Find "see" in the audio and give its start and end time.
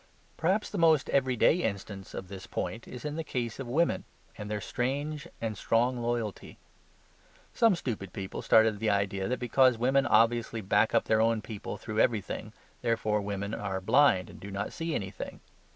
14.73-14.95